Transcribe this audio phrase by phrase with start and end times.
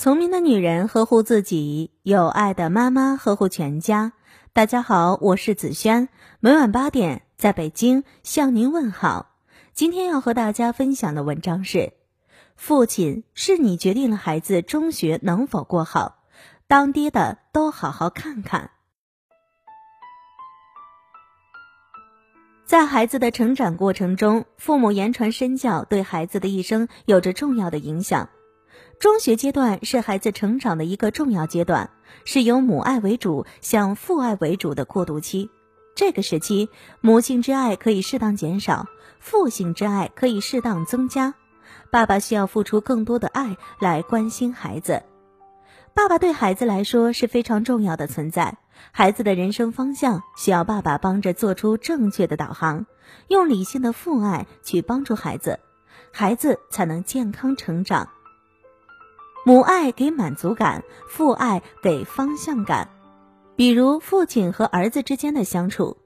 [0.00, 4.14] 聪明的女人呵护自己，有爱的妈妈呵护全家。
[4.54, 6.08] 大家好，我是子轩，
[6.40, 9.36] 每晚八点在北京向您问好。
[9.74, 11.92] 今天要和大家分享的文章是：
[12.56, 16.20] 父亲是你决定了孩子中学能否过好，
[16.66, 18.70] 当爹的都好好看看。
[22.64, 28.30] 在孩子的成长过程中，父母言传身教对孩子的一生有着重要的影响。
[28.98, 31.90] 中学阶段是孩子成长的一个重要阶段，
[32.24, 35.50] 是由母爱为主向父爱为主的过渡期。
[35.94, 36.68] 这个时期，
[37.00, 38.86] 母性之爱可以适当减少，
[39.18, 41.34] 父性之爱可以适当增加。
[41.90, 45.02] 爸爸需要付出更多的爱来关心孩子。
[45.92, 48.58] 爸爸对孩子来说是非常重要的存在，
[48.92, 52.86] 孩子的人生方向需要爸爸帮着做出正确的导航，
[53.28, 55.58] 用理性的父爱去帮助孩子，
[56.12, 58.08] 孩子才能健康成长。
[59.44, 62.90] 母爱给满足感，父爱给方向感。
[63.56, 65.96] 比如父亲和儿子之间的相处，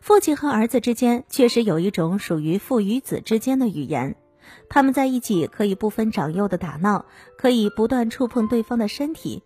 [0.00, 4.16] 父亲和儿子之间确实有一种属于父与子之间的语言。
[4.68, 7.06] 他们在一起可以不分长幼的打闹，
[7.36, 9.42] 可以不断触碰对方的身体。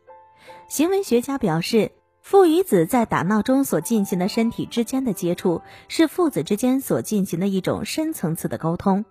[0.68, 9.04] 行为学家表示，父与子在打闹中所进行的身体之间的接触，是父子之间所进行的一种深层次的沟通。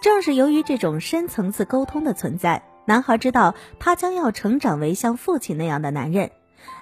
[0.00, 2.62] 正是由于这种深层次沟通的存在。
[2.86, 6.30] 男孩知道他将要成长为像父亲那样的男人，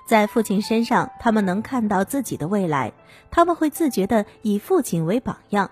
[0.07, 2.93] 在父亲身上，他们能看到自己的未来，
[3.31, 5.71] 他们会自觉地以父亲为榜样。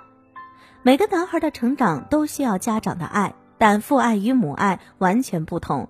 [0.82, 5.88] 每个男孩的成长都需要家长的爱，但父爱与母爱完全不同。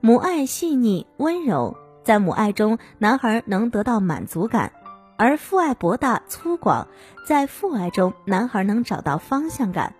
[0.00, 4.70] 母爱细腻温柔，在母爱中，男孩能得到满足感；
[5.18, 6.86] 而父爱博大粗犷，
[7.26, 9.94] 在父爱中，男孩能找到方向感。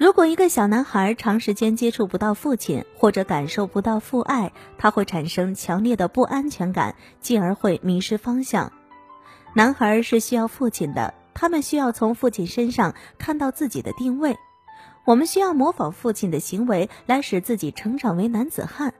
[0.00, 8.72] 如果一个小男孩长时间接触不到父亲，或者感受不到父爱，他会产生强烈的不安全感，进而会迷失方向。
[9.52, 14.38] 男孩是需要父亲的，他们需要从父亲身上看到自己的定位。
[15.04, 18.94] 我们需要模仿父亲的行为，来使自己成长为男子汉。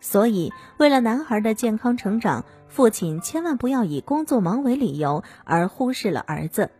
[0.00, 6.72] 所以，为了男孩的健康成长，父亲千万不要以工作忙为理由而忽视了儿子。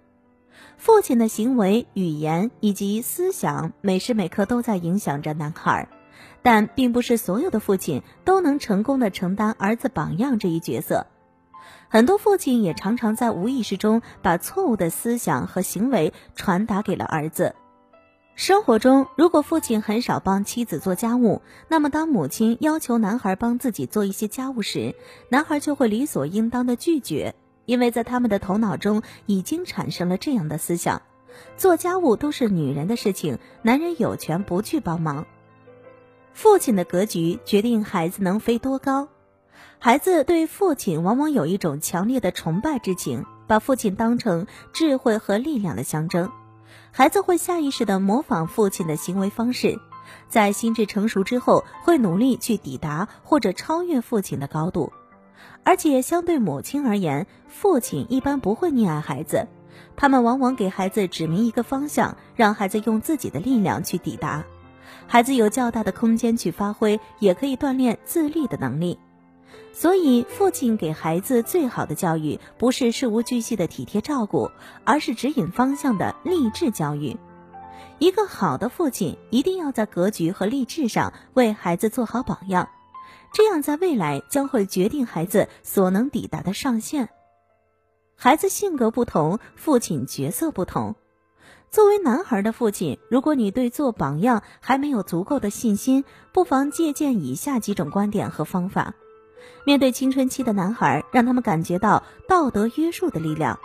[0.80, 5.90] 父亲的行为、语言以及思想，每时每刻都在影响着男孩，
[6.40, 11.06] 但并不是所有的父亲都能成功的承担儿子榜样这一角色。
[11.90, 17.54] 很多父亲也常常在无意识中把错误的思想和行为传达给了儿子。
[18.34, 24.94] 生活中，如果父亲很少帮妻子做家务，那么当母亲要求男孩帮自己做一些家务时，
[25.28, 27.34] 男孩就会理所应当的拒绝。
[27.70, 31.02] 因为在他们的头脑中已经产生了这样的思想：
[31.56, 35.24] 做家务都是女人的事情，男人有权不去帮忙。
[36.34, 39.06] 父亲的格局决定孩子能飞多高。
[39.78, 46.32] 孩子对父亲往往有一种强烈的崇拜之情，把父亲当成智慧和力量的象征。
[46.90, 49.78] 孩子会下意识地模仿父亲的行为方式，
[50.28, 54.92] 在心智成熟之后，会努力去抵达或者超越父亲的高度。
[55.62, 59.46] 而且相对母亲而言，父亲一般不会溺爱孩子，
[59.96, 64.44] 他们往往给孩子指明一个方向，让孩子用自己的力量去抵达。
[65.06, 68.98] 孩子有较大的空间去发挥，也可以锻炼自立的能力。
[69.72, 74.50] 所以，父亲给孩子最好的教育，不是事无巨细的体贴照顾，
[74.84, 77.16] 而是指引方向的励志教育。
[77.98, 82.68] 一个好的父亲，一定要在格局和励志上为孩子做好榜样。
[83.32, 87.08] 这样，在未来将会决定孩子所能抵达的上限。
[88.16, 90.94] 孩子性格不同，父亲角色不同。
[91.70, 98.94] 作为男孩的父亲，如果你对做榜样还没有足够的信心，不妨借鉴以下几种观点和方法。
[99.64, 103.58] 面对青春期的男孩，让他们感觉到道德约束的力量。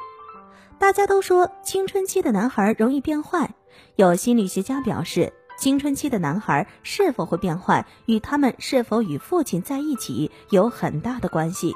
[0.77, 3.55] 大家都说青春期的男孩容易变坏，
[3.95, 5.33] 有心理学家表示。
[5.57, 11.73] 青春期的男孩是否会变坏，与他们是否与父亲在一起有很大的关系。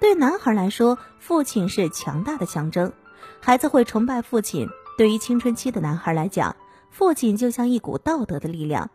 [0.00, 2.92] 对男孩来说，父亲是强大的象征，
[3.40, 4.68] 孩子会崇拜父亲。
[4.96, 6.56] 对于青春期的男孩来讲，
[6.90, 8.90] 父亲就像一股道德的力量，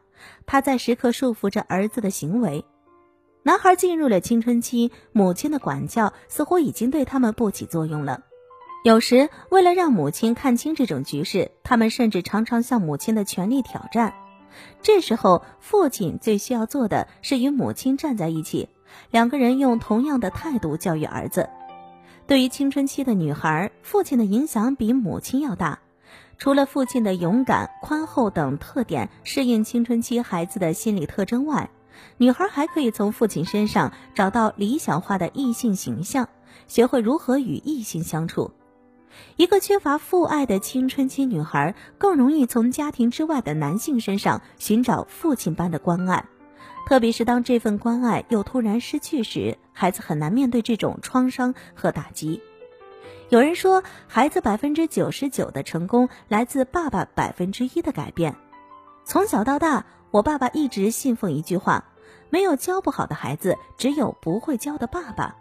[0.46, 2.66] 他在时刻束缚着儿子的行为。
[3.42, 8.22] 男孩进入了青春期，母亲的管教似乎已经对他们不起作用了。
[8.84, 14.14] 有时，为了让母亲看清这种局势，他们甚至常常向母亲的权力挑战。
[14.82, 18.68] 这时候，父亲最需要做的是与母亲站在一起，
[19.10, 21.50] 两个人用同样的态度教育儿子。
[22.28, 25.80] 对于青春期的女孩，父亲的影响比母亲要大。
[26.38, 31.70] 除了父亲的勇敢、宽厚等特点适应青春期孩子的心理特征外，
[32.18, 36.28] 女孩还可以从父亲身上找到理想化的异性形象，
[36.68, 38.52] 学会如何与异性相处。
[39.36, 46.26] 一个缺乏父爱的青春期女孩，更容易从家庭之外的男性身上寻找父亲般的关爱，
[46.88, 52.42] 特别是当这份关爱又突然失去时，孩子很难面对这种创伤和打击。
[53.30, 58.36] 有人说，孩子百分之九十九的成功来自爸爸百分之一的改变。
[59.06, 61.86] 从小到大，我爸爸一直信奉一句话：
[62.30, 65.36] 没有教不好的孩子，只有不会教的爸爸。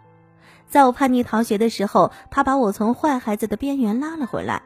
[0.73, 4.63] 在我叛逆逃学的时候，他把我从坏孩子的边缘拉了回来。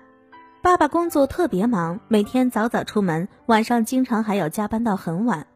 [0.62, 5.48] 爸爸工作特别忙，每天早早出门，晚上经常还要加班到很晚。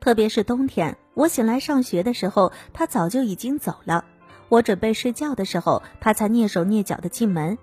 [0.00, 4.04] 特别是冬天，我醒来上学的时候，他早就已经走了。
[4.48, 7.56] 我准备睡觉的时候，他才蹑手蹑脚的进门。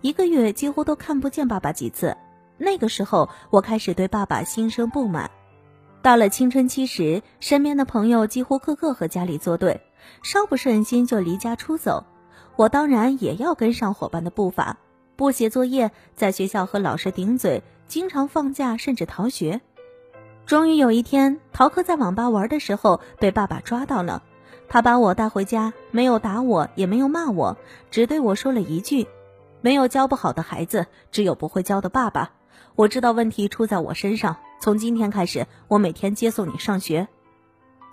[0.00, 2.16] 一个月几乎都看不见爸爸几次。
[2.58, 5.30] 那个时候，我开始对爸爸心生不满。
[6.02, 9.80] 到了青春期时，身边的朋友几乎个个和家里作对，
[10.22, 12.04] 稍不顺心就离家出走。
[12.56, 14.76] 我当然也要跟上伙伴的步伐，
[15.16, 19.60] 不写作业，在学校和老师顶嘴，经常放假甚至逃学。
[20.46, 24.22] 终于有一天，逃课在网吧玩的时候被爸爸抓到了，
[24.68, 27.56] 他把我带回家，没有打我，也没有骂我，
[27.90, 29.06] 只对我说了一句
[29.60, 32.32] ：“没有教不好的孩子，只有不会教的爸爸。”
[32.76, 34.36] 我知道问题出在我身上。
[34.60, 37.08] 从今天开始，我每天接送你上学。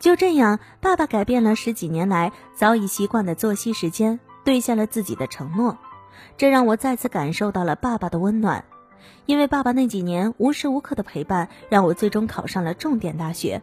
[0.02, 5.78] 就这样，爸爸改变了十几年来早已习惯的作息时间，兑现了自己的承诺。
[6.38, 8.66] 这让我再次感受到了爸爸的温暖。
[9.28, 13.62] 因为爸爸那几年无时无刻的陪伴，让我最终考上了重点大学。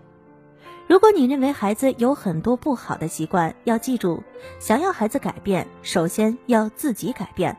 [0.87, 4.23] 如果你认为孩子有很多不好的习惯，要记住，
[4.61, 7.57] 想要孩子改变，首先要自己改变。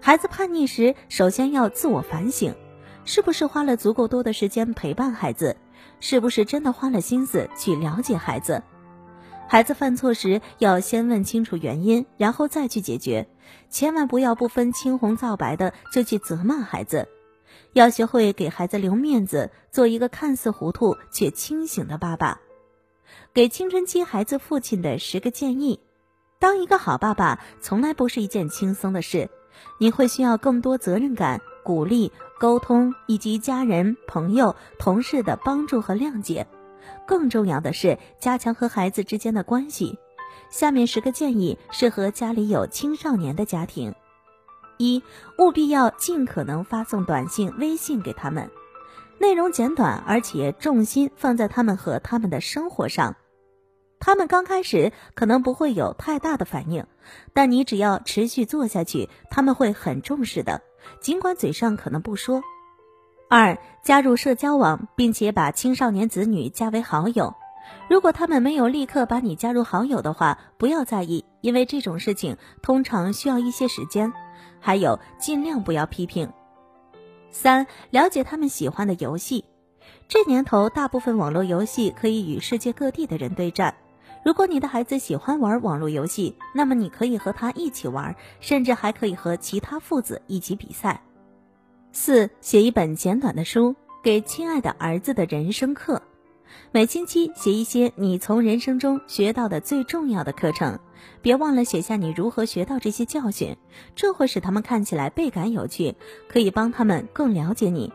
[0.00, 2.54] 孩子叛逆时，首先要自我反省。
[3.04, 5.56] 是不是花了足够多的时间陪伴孩子？
[6.00, 8.62] 是不是真的花了心思去了解孩子？
[9.48, 13.28] 孩子犯错时，要先问清楚原因，然后再去解决，
[13.68, 17.08] 千万不要不分青红皂白的就去责骂孩子。
[17.72, 22.40] 要学会给孩子留面子，做一个看似糊涂却清醒的爸爸。
[23.34, 25.80] 给青春期孩子父亲的十个建议：
[26.38, 29.28] 当一个好爸爸，从来不是一件轻松的事，
[29.78, 31.40] 你会需要更多责任感。
[31.62, 36.46] 鼓励、沟通以及家人、朋友、同事的帮助和谅解，
[37.06, 39.98] 更重要的是加强和孩子之间的关系。
[40.50, 43.94] 下面十个建议适合家里有青少年的家庭：
[44.78, 45.02] 一、
[45.38, 48.50] 务必要尽可能发送短信、微信给他们，
[49.18, 53.14] 内容简短，而且重心放在他们和他们的生活上。
[54.00, 56.86] 他们刚开始可能不会有太大的反应，
[57.34, 60.62] 但你只要持续做下去，他们会很重视的。
[61.00, 62.42] 尽管嘴上可能不说。
[63.28, 67.34] 二、加入社交网，并且把青少年子女加为好友。
[67.88, 74.12] 如果他们没有立刻把你加入好友的话，不要在意，因为这种事情通常需要一些时间。
[74.58, 76.32] 还有，尽量不要批评。
[77.30, 79.44] 三、了解他们喜欢的游戏。
[80.08, 83.76] 这年头，大部分网络游戏可以与世界各地的人对战。
[84.22, 91.02] 如果你的孩子喜欢玩网络游戏，那么你可以和他一起玩，甚至还可以和其他父子一起比赛。
[91.92, 96.02] 四、写一本简短的书，给亲爱的儿子的人生课。
[96.70, 100.78] 每星期写一些你从人生中学到的最重要的课程，
[101.22, 103.56] 别忘了写下你如何学到这些教训，
[103.96, 105.94] 这会使他们看起来倍感有趣，
[106.28, 107.92] 可以帮他们更了解你。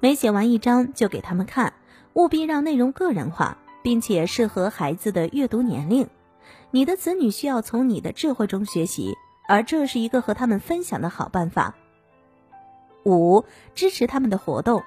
[0.00, 1.72] 每写完一章就给他们看，
[2.14, 3.58] 务必让内容个人化。
[3.82, 6.08] 并且适合孩子的阅读年龄，
[6.70, 9.16] 你的子女需要从你的智慧中学习，
[9.48, 11.74] 而这是一个和他们分享的好办法。
[13.04, 14.82] 五、支持他们的活动，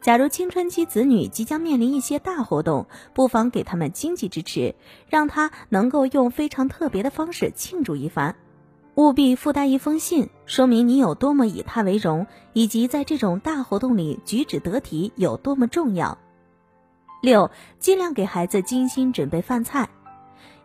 [0.00, 4.74] 假如青春期子女即将面临一些大活动，不妨给他们经济支持，
[5.08, 8.36] 让他能够用非常特别的方式庆祝一番。
[8.96, 16.18] 务必附带一封信，说明你有多么以他为荣，以及在这种大活动里举止得体有多么重要。
[17.20, 19.88] 六，尽量给孩子精心准备饭菜。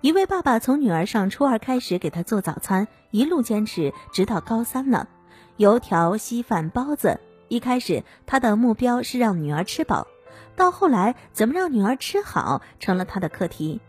[0.02, 5.10] 一位爸爸从女儿上初二开始给她做早餐，一路坚持直到高三了。
[5.58, 7.20] 油条、稀饭、包子。
[7.48, 10.08] 一开始他的目标是让女儿吃饱，
[10.56, 13.80] 到后来怎么让女儿吃好成了他的课题。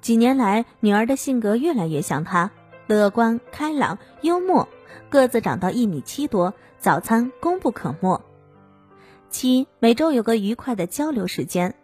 [0.00, 2.50] 几年来，女儿的性格越来越像他，
[2.88, 4.68] 乐观、开朗、幽默，
[5.08, 8.20] 个子长到一米七多，早餐功不可没。
[9.30, 11.76] 七，每周有个愉快的交流时间。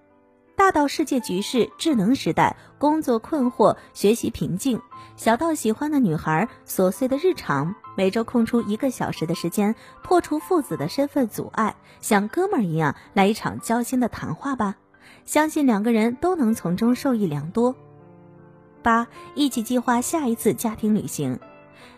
[0.62, 4.80] 大到世界局势、智能时代、工作困惑、学习瓶颈，
[5.16, 14.76] 小到喜欢的女孩、琐碎的日常，每周空出一个小时的时间，破除父子的身份阻碍，像哥们儿一样来一场交心的谈话吧。
[15.24, 17.74] 相信两个人都能从中受益良多。
[18.84, 21.40] 八，一起计划下一次家庭旅行，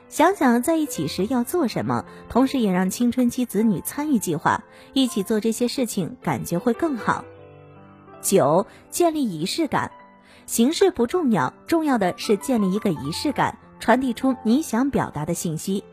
[0.09, 7.27] 想想在一起时要做什么，同时也让青春期子女参与计划，一起做这些事情，感觉会更好。
[8.25, 9.93] 九，建立仪式感，
[10.47, 15.85] 形式不重要，重要的是建立一个仪式感，传递出你想表达的信息。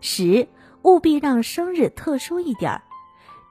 [0.00, 0.48] 十，
[0.82, 2.82] 务必让生日特殊一点儿，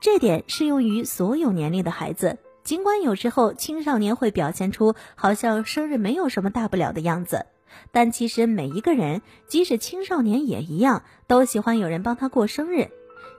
[0.02, 2.40] 这点适用于所有年龄的孩子。
[2.64, 7.46] 尽管有时候青少年会表现出好像生日没有什么大不了的样子，
[7.92, 12.90] 但其实每一个人，即使青少年也一样，都喜欢有人帮他过生日。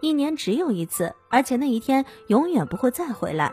[0.00, 3.52] 一年只有一次，而且那一天永远不会再回来，